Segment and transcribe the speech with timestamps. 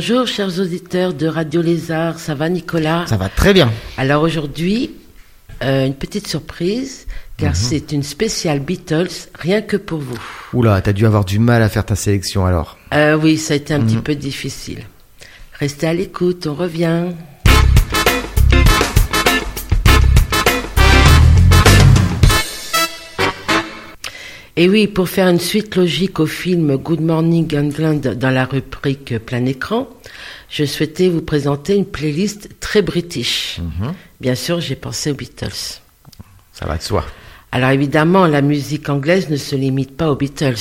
[0.00, 3.04] Bonjour chers auditeurs de Radio Lézard, ça va Nicolas?
[3.08, 3.68] Ça va très bien.
[3.96, 4.92] Alors aujourd'hui,
[5.64, 7.54] euh, une petite surprise, car Mhm.
[7.56, 10.16] c'est une spéciale Beatles, rien que pour vous.
[10.52, 12.78] Oula, t'as dû avoir du mal à faire ta sélection alors.
[12.94, 13.86] Euh, oui, ça a été un Mhm.
[13.86, 14.84] petit peu difficile.
[15.58, 17.06] Restez à l'écoute, on revient.
[24.60, 29.16] Et oui, pour faire une suite logique au film Good Morning England dans la rubrique
[29.24, 29.88] plein écran,
[30.50, 33.60] je souhaitais vous présenter une playlist très british.
[33.60, 33.94] Mhm.
[34.20, 35.78] Bien sûr, j'ai pensé aux Beatles.
[36.52, 37.04] Ça va de soi.
[37.52, 40.56] Alors évidemment, la musique anglaise ne se limite pas aux Beatles.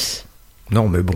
[0.70, 1.16] Non, mais bon.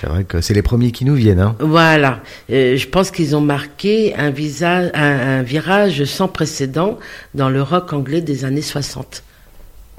[0.00, 1.38] C'est vrai que c'est les premiers qui nous viennent.
[1.40, 1.54] Hein.
[1.60, 6.98] Voilà, Euh, je pense qu'ils ont marqué un, visage, un, un virage sans précédent
[7.36, 9.22] dans le rock anglais des années 60.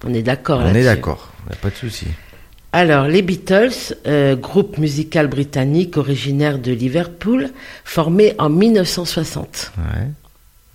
[0.04, 0.80] On est d'accord On là-dessus.
[0.82, 2.08] est d'accord, y a pas de souci.
[2.74, 7.50] Alors, les Beatles, euh, groupe musical britannique originaire de Liverpool,
[7.84, 10.08] formé en 1960, Ouais.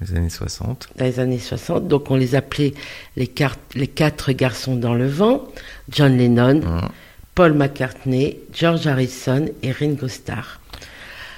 [0.02, 0.88] Les années 60.
[0.96, 1.88] dans les années 60.
[1.88, 2.74] Donc, on les appelait
[3.16, 3.32] les,
[3.74, 5.48] les quatre garçons dans le vent,
[5.90, 6.88] John Lennon, Mhm.
[7.34, 10.60] Paul McCartney, George Harrison et Ringo Starr.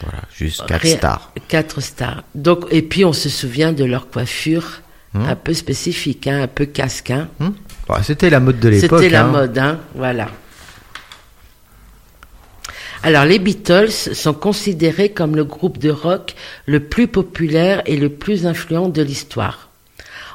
[0.02, 1.33] Voilà, juste 4 Ré- stars.
[1.48, 2.25] Quatre stars.
[2.34, 4.83] Donc, et puis, on se souvient de leur coiffure
[5.14, 5.23] Hmm.
[5.27, 7.11] un peu spécifique, hein, un peu casque.
[7.12, 7.28] hein.
[7.41, 7.50] Hmm
[7.89, 9.00] Bon, C'était la mode de l'époque.
[9.00, 9.28] C'était la hein.
[9.28, 10.28] mode, hein, voilà.
[13.03, 16.34] Alors, les Beatles sont considérés comme le groupe de rock
[16.67, 19.69] le plus populaire et le plus influent de l'histoire.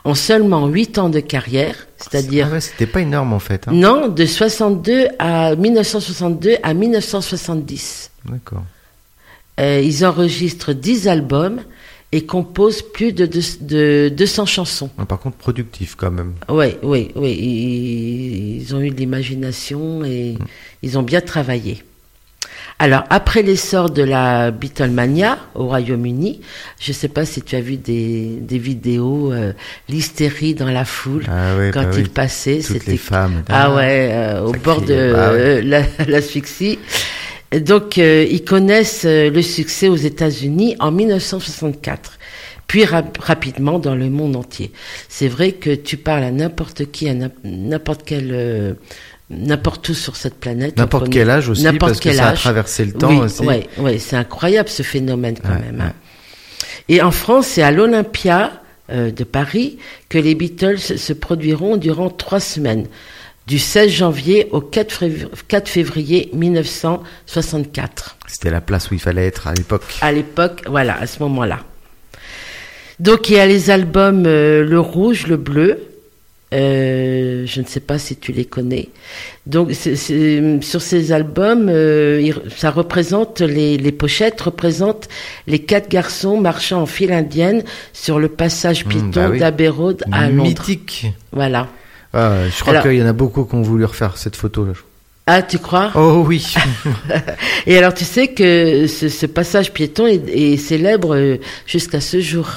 [0.06, 3.68] En seulement 8 ans de carrière, c'est-à-dire Ah ouais, C'était pas énorme en fait.
[3.68, 3.72] hein.
[3.74, 8.12] non, de 62 à 1962 à 1970.
[8.26, 8.64] D'accord.
[9.60, 11.62] Euh, ils enregistrent 10 albums
[12.16, 14.90] et composent plus de, deux- de 200 chansons.
[15.00, 16.34] Ah, Par contre, productif quand même.
[16.48, 17.32] Oui, oui, oui.
[17.32, 20.38] Ils, ils ont eu de l'imagination et
[20.84, 21.84] ils ont bien travaillé.
[22.80, 26.42] Alors, après l'essor de la Beatlemania au Royaume-Uni,
[26.80, 29.54] je ne sais pas si tu as vu des, des vidéos, euh,
[29.90, 32.10] l'hystérie dans la foule Ah ouais, quand bah ils oui.
[32.10, 32.58] passaient.
[32.62, 33.44] Toutes c'était les femmes.
[33.50, 35.62] Ah ouais, euh, au bord de bah euh,
[36.08, 36.78] l'asphyxie.
[37.60, 42.18] Donc, euh, ils connaissent euh, le succès aux États-Unis en 1964,
[42.68, 44.72] puis rap- rapidement dans le monde entier.
[45.10, 48.74] C'est vrai que tu parles à n'importe qui, à n'im- n'importe quel, euh,
[49.30, 50.78] n'importe où sur cette planète.
[50.78, 52.40] N'importe quel connaît- aussi, n'importe parce que quel ça a âge.
[52.42, 53.42] traversé le temps oui, aussi.
[53.44, 55.82] Ouais, ouais, c'est incroyable ce phénomène quand Ouais, même.
[55.82, 55.86] hein.
[55.88, 56.96] ouais.
[56.96, 58.52] Et en France, c'est à l'Olympia
[58.92, 59.78] euh, de Paris
[60.10, 62.88] que les Beatles se produiront durant trois semaines,
[63.48, 68.18] du 16 janvier au 4 fév- 4 février 1964.
[68.28, 69.84] C'était la place où il fallait être à l'époque.
[70.02, 71.60] À l'époque, voilà, à ce moment-là.
[73.00, 75.80] Donc il y a les albums euh, Le Rouge, Le Bleu.
[76.54, 78.90] euh, je ne sais pas si tu les connais.
[79.48, 85.10] Donc c'est- c'est- sur ces albums, euh, il- ça représente les, les pochettes représentent
[85.48, 89.10] les quatre garçons marchant en file indienne sur le passage Mmh, piéton
[89.40, 89.68] bah oui.
[89.68, 90.44] Road à Londres.
[90.50, 91.08] Mythique.
[91.32, 91.68] Voilà.
[92.14, 94.66] Ah, je crois qu'il y en a beaucoup qui ont voulu refaire cette photo.
[94.66, 94.74] Là.
[95.26, 95.92] Ah, tu crois?
[95.96, 96.54] Oh oui.
[97.66, 102.20] Et alors tu sais que ce, ce passage piéton est, est célèbre euh, jusqu'à ce
[102.22, 102.50] jour.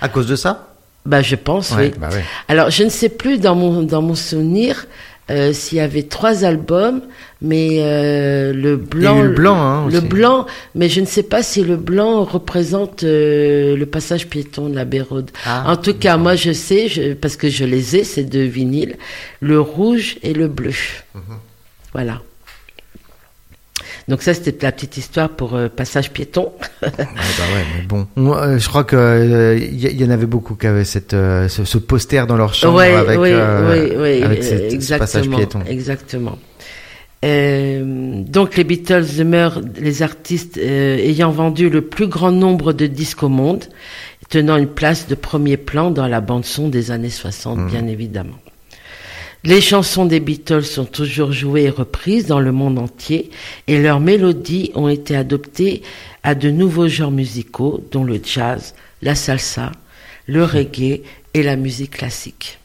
[0.00, 0.72] à cause de ça?
[1.06, 1.98] Bah je pense, Ouais, oui.
[1.98, 2.24] bah ouais.
[2.48, 4.86] Alors, je ne sais plus dans mon, dans mon souvenir
[5.30, 7.00] euh, s'il y avait trois albums,
[7.42, 9.22] mais euh, le blanc.
[9.22, 13.76] le blanc, hein, Le blanc, mais je ne sais pas si le blanc représente euh,
[13.76, 15.30] le passage piéton de la Bérode.
[15.44, 18.44] Ah, en tout cas, moi, je sais, je- parce que je les ai, ces deux
[18.44, 18.96] vinyles,
[19.40, 20.72] le rouge et le bleu.
[21.14, 21.22] Mhm.
[21.92, 22.22] Voilà.
[24.08, 26.52] Donc ça, c'était la petite histoire pour euh, passage piéton.
[26.82, 28.06] Ouais, bah ouais, mais bon.
[28.16, 30.84] Moi, euh, je crois que euh, il y, il y en avait beaucoup qui avaient
[30.84, 34.38] cette, euh, ce, ce poster dans leur chambre Ouais, avec, oui, euh, oui, oui, avec
[34.40, 35.60] euh, cette- ce passage exactement, piéton.
[35.68, 36.38] Exactement.
[37.24, 42.86] Euh, donc les Beatles demeurent les artistes euh, ayant vendu le plus grand nombre de
[42.86, 43.64] disques au monde,
[44.28, 47.66] tenant une place de premier plan dans la bande son des années 60, Mhm.
[47.70, 48.36] bien évidemment.
[49.46, 53.30] Les chansons des Beatles sont toujours jouées et reprises dans le monde entier
[53.68, 55.82] et leurs mélodies ont été adoptées
[56.24, 59.70] à de nouveaux genres musicaux, dont le jazz, la salsa,
[60.26, 61.02] le reggae
[61.32, 62.58] et la musique classique.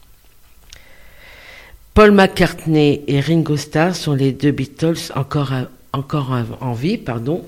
[1.93, 5.53] Paul McCartney et Ringo Starr sont les deux Beatles encore,
[5.93, 7.43] encore en- vie, pardon,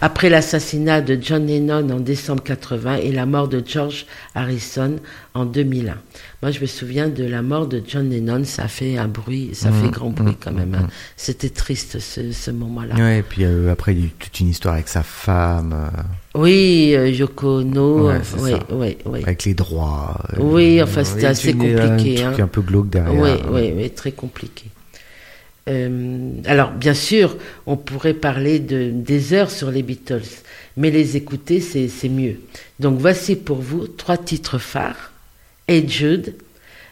[0.00, 4.96] après l'assassinat de John Lennon en décembre 80 et la mort de George Harrison
[5.34, 5.96] en 2001.
[6.42, 9.70] Moi, je me souviens de la mort de John Lennon, ça fait un bruit, ça
[9.70, 10.74] Mmh, fait grand bruit mmh, quand même.
[10.74, 10.88] hein.
[11.16, 12.94] C'était triste ce, ce moment-là.
[12.96, 15.72] Ouais, et puis euh, après, il y a eu toute une histoire avec sa femme,
[15.74, 16.00] euh,
[16.40, 19.22] Oui, euh, Yoko Ono, Ouais, euh, oui, oui.
[19.22, 20.18] avec les droits.
[20.32, 22.44] euh, Oui, enfin, c'était assez une- un compliqué, truc hein.
[22.44, 23.12] un peu glauque derrière.
[23.22, 23.40] Oui, ouais.
[23.50, 24.64] oui, oui, très compliqué.
[25.68, 27.36] Euh, alors, bien sûr,
[27.66, 30.22] on pourrait parler de, des heures sur les Beatles,
[30.76, 32.36] mais les écouter, c'est mieux.
[32.80, 35.12] Donc, voici pour vous trois titres phares.
[35.68, 36.34] Hey Jude.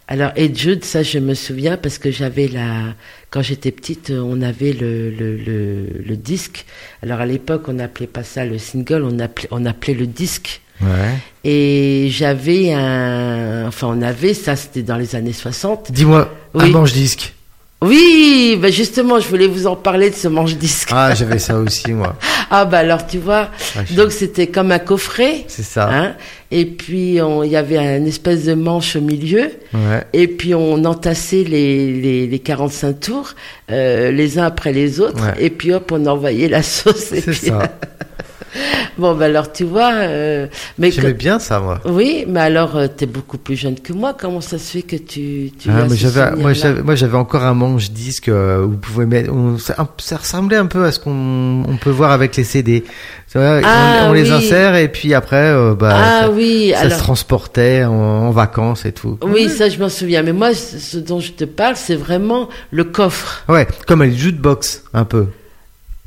[0.07, 2.95] Alors, Hey Jude, ça, je me souviens parce que j'avais la.
[3.31, 6.65] Quand j'étais petite, on avait le, le, le, le disque.
[7.03, 10.63] Alors, à l'époque, on n'appelait pas ça le single, on appelait, on appelait le disque.
[10.81, 11.15] Ouais.
[11.45, 13.67] Et j'avais un.
[13.69, 15.91] Enfin, on avait, ça, c'était dans les années 60.
[15.93, 16.71] Dis-moi, un Oui.
[16.71, 17.35] manche-disque.
[17.83, 20.91] Oui, bah justement, je voulais vous en parler de ce manche-disque.
[20.93, 22.15] Ah, j'avais ça aussi, moi.
[22.53, 25.89] Ah bah alors tu vois, Ah, je- donc c'était comme un coffret, C'est ça.
[25.89, 26.17] hein,
[26.51, 30.03] et puis on- il y avait un espèce de manche au milieu, Ouais.
[30.13, 33.35] et puis on entassait les, les, les 45 tours,
[33.71, 35.35] euh, les uns après les autres, Ouais.
[35.45, 36.97] et puis hop, on envoyait la sauce.
[37.13, 37.63] C'est ça.
[38.99, 40.47] bon bah alors tu vois, euh,
[40.79, 41.81] mais J'aimais que- bien ça, moi.
[41.87, 44.97] oui, mais alors euh, t'es beaucoup plus jeune que moi, comment ça se fait que
[44.97, 48.71] tu, tu Ah, mais j'avais, moi, j'avais, moi, j'avais encore un manche disque euh, où
[48.73, 49.33] vous pouvez mettre.
[49.33, 49.77] on- ça,
[50.17, 52.85] ressemblait un peu à ce qu'on on peut voir avec les CD.
[53.31, 56.73] Tu vois, Ah, on, on les insère et puis après, euh, bah, Ah ça, oui,
[56.75, 56.93] ça alors.
[56.99, 59.19] se transportait en, en vacances et tout.
[59.23, 60.23] Oui, ça je m'en souviens.
[60.23, 63.45] Mais moi, ce dont je te parle, c'est vraiment le coffre.
[63.49, 65.27] Ouais, comme un jukebox un peu.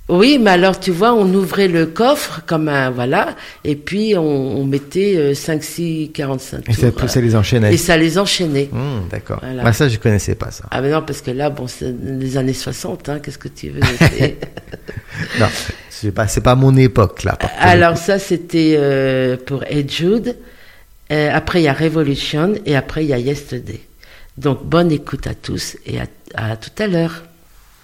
[0.10, 4.22] Oui, mais alors tu vois, on ouvrait le coffre comme un voilà, et puis on,
[4.60, 7.10] on mettait euh, 5, 6, 45 Et ça, tours.
[7.10, 7.74] ça euh, les enchaînait.
[7.74, 8.70] et ça les enchaînait.
[8.74, 9.40] Hum, d'accord.
[9.42, 9.64] Voilà.
[9.64, 10.66] Bah, ça, je connaissais pas ça.
[10.72, 13.70] Ah mais non, parce que là, bon, c'est les années 60, hein, qu'est-ce que tu
[13.70, 13.80] veux
[15.40, 15.48] Non,
[15.90, 17.38] c'est pas, pas mon époque là.
[17.60, 20.36] Alors ça, c'était euh, pour Ed Jude.
[21.12, 23.80] Euh, après, il y a Revolution, et après, il y a Yesterday.
[24.38, 26.06] Donc, bonne écoute à tous, et à,
[26.36, 27.24] à tout à l'heure.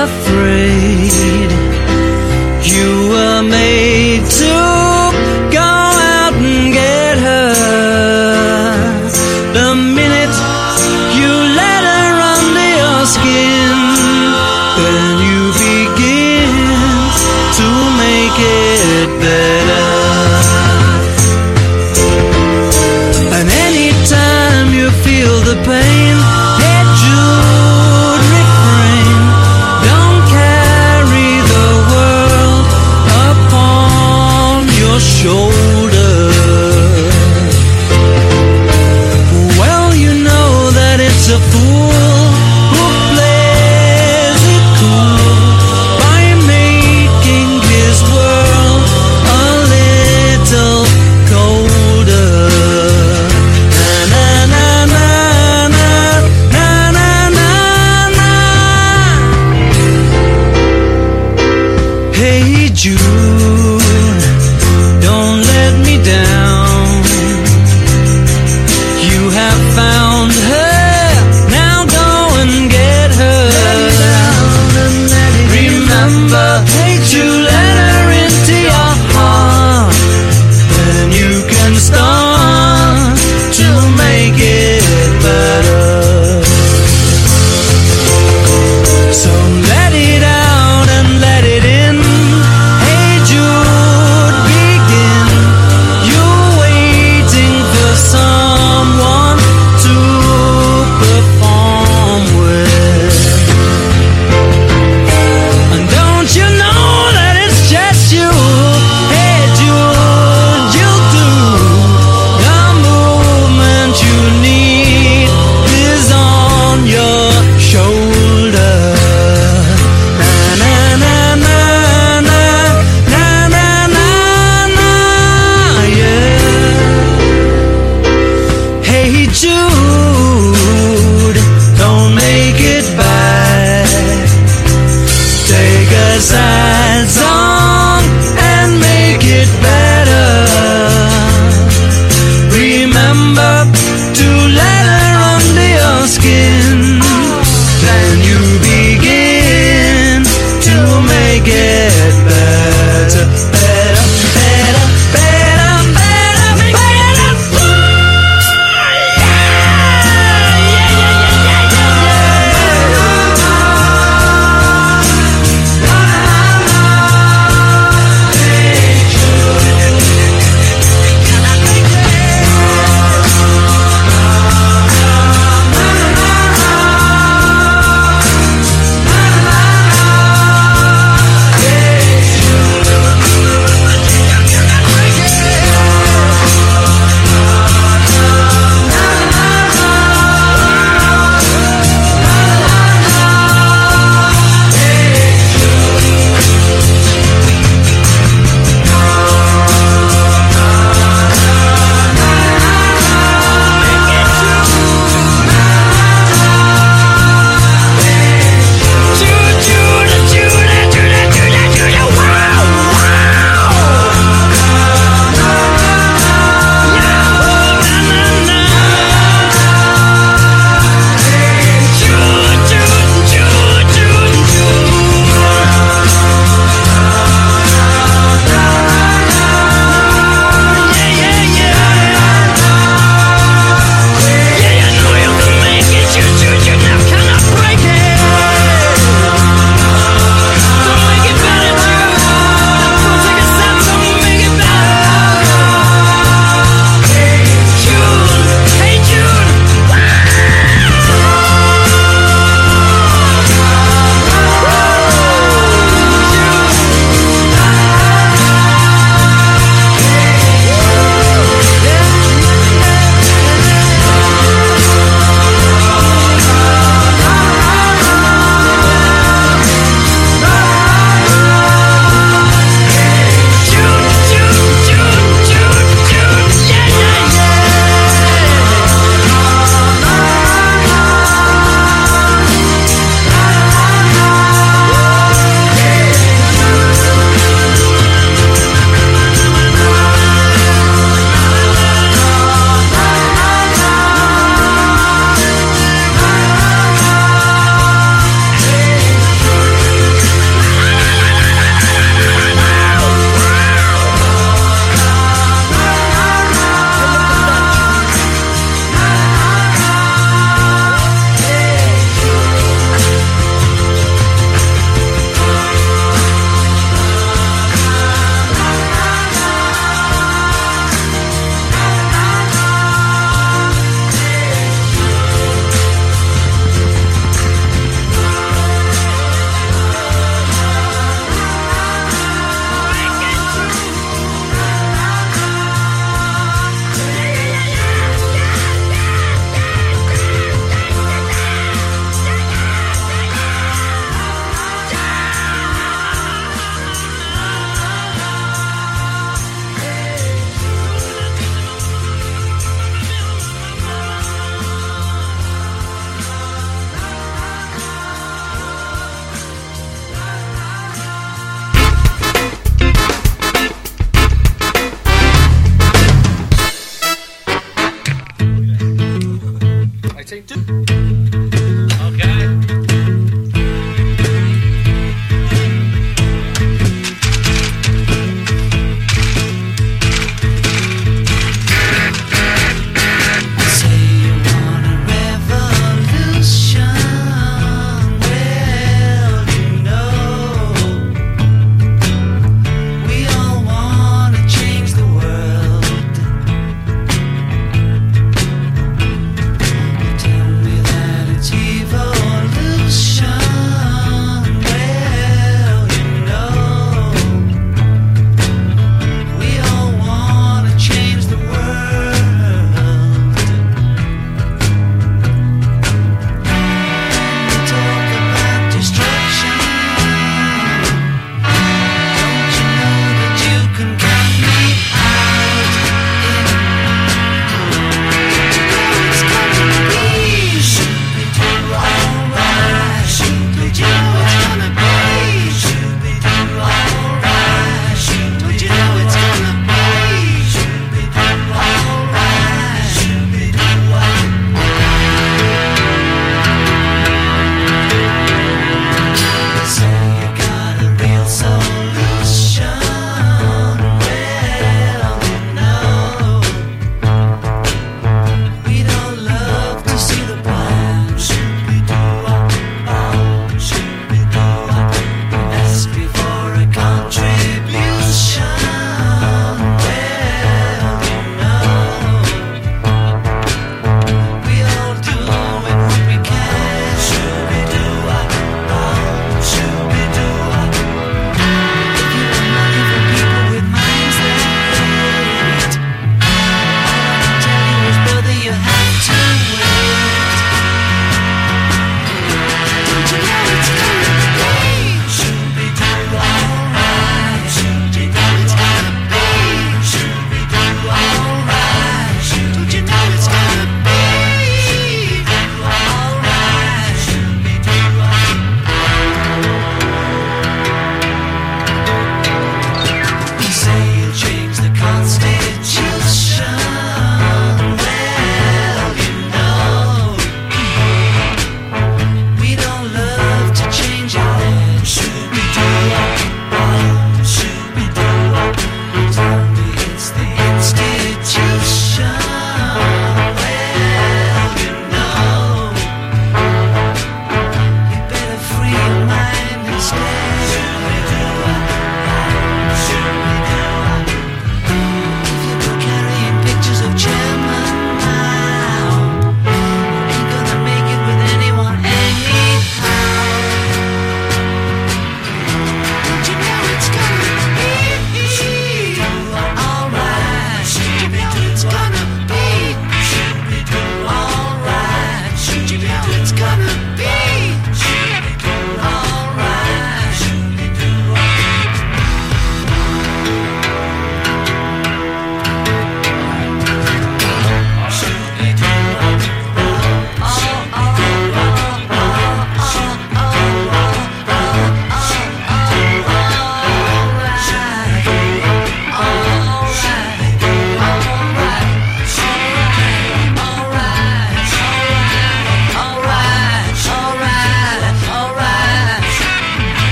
[0.00, 1.39] afraid.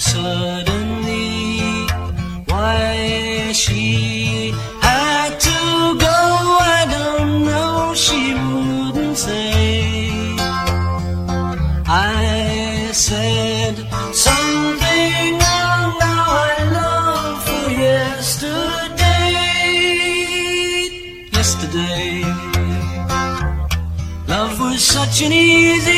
[0.00, 1.86] suddenly.
[2.46, 5.58] Why she had to
[6.06, 6.18] go,
[6.76, 7.94] I don't know.
[7.94, 9.52] She wouldn't say.
[11.86, 13.76] I said
[14.12, 15.90] something wrong.
[16.04, 19.08] Now I long for yesterday.
[21.32, 22.24] Yesterday.
[24.28, 25.97] Love was such an easy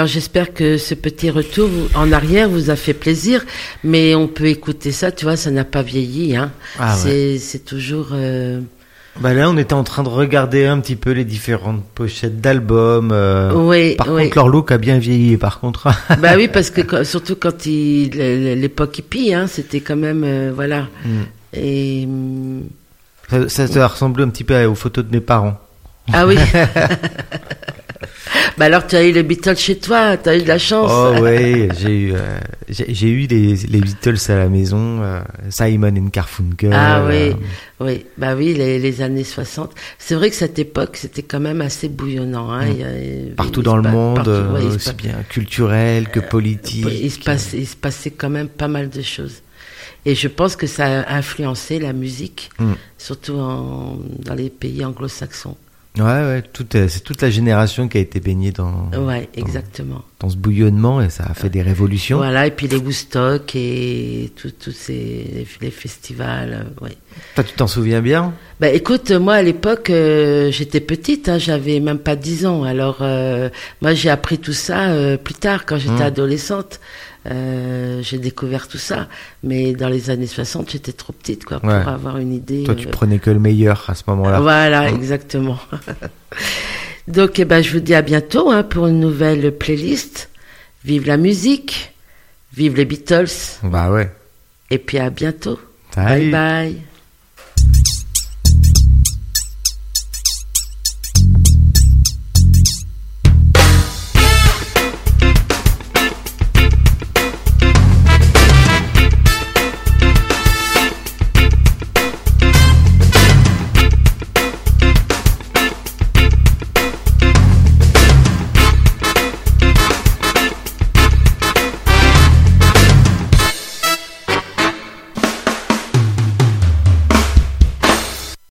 [0.00, 3.44] Alors j'espère que ce petit retour en arrière vous a fait plaisir,
[3.84, 6.52] mais on peut écouter ça, tu vois, ça n'a pas vieilli, hein.
[6.78, 8.08] Ah c'est, toujours.
[8.12, 8.60] euh,
[9.20, 13.10] Bah là, on était en train de regarder un petit peu les différentes pochettes d'albums.
[13.12, 14.22] euh, Oui, par oui.
[14.22, 15.36] contre, leur look a bien vieilli.
[15.36, 18.08] Par contre, bah oui, parce que surtout quand il,
[18.58, 20.88] l'époque hippie, hein, c'était quand même, euh, voilà.
[21.04, 21.20] Mm.
[21.58, 22.08] Et
[23.28, 25.60] ça, ça, ça ressemblait un petit peu aux photos de mes parents.
[26.12, 26.36] Ah oui.
[28.58, 30.90] bah alors tu as eu les Beatles chez toi, tu as eu de la chance.
[30.92, 35.88] Oh oui, j'ai eu, euh, j'ai eu les, les Beatles à la maison, euh, Simon
[35.88, 36.72] and Garfunkel.
[36.72, 37.34] Ah oui, euh,
[37.80, 39.72] oui, bah oui, les, les années 60.
[39.98, 42.50] C'est vrai que cette époque, c'était quand même assez bouillonnant.
[42.50, 42.66] Hein.
[42.66, 42.70] Mm.
[42.72, 46.86] Il y a- il partout dans le monde, partout, ouais, aussi bien culturel que politique.
[46.90, 49.42] il, se passe, il se passait quand même pas mal de choses.
[50.06, 52.72] Et je pense que ça a influencé la musique, Mm.
[52.98, 55.56] surtout en, dans les pays anglo-saxons.
[55.98, 56.42] Ouais, ouais,
[56.88, 60.02] c'est toute la génération qui a été baignée dans, Ouais, exactement.
[60.20, 62.18] dans ce bouillonnement et ça a fait des révolutions.
[62.18, 66.96] Voilà, et puis les Woodstock et tous ces les festivals, euh, ouais.
[67.34, 68.32] Toi, tu t'en souviens bien?
[68.60, 72.62] Bah écoute, moi à l'époque, euh, j'étais petite, hein, j'avais même pas 10 ans.
[72.62, 73.48] Alors euh,
[73.82, 76.02] moi j'ai appris tout ça euh, plus tard, quand j'étais Mm.
[76.02, 76.80] adolescente.
[77.26, 79.08] Euh, j'ai découvert tout ça.
[79.42, 82.62] Mais dans les années 60, j'étais trop petite quoi, pour avoir une idée.
[82.64, 84.40] Toi, tu euh, prenais que le meilleur à ce moment-là.
[84.40, 84.94] Voilà, Mm.
[84.94, 85.58] exactement.
[87.08, 90.30] Donc eh ben, je vous dis à bientôt hein, pour une nouvelle playlist.
[90.84, 91.92] Vive la musique,
[92.56, 93.26] vive les Beatles,
[93.64, 94.10] Bah ouais.
[94.70, 95.58] et puis à bientôt.
[95.94, 96.30] Salut.
[96.30, 96.89] Bye bye.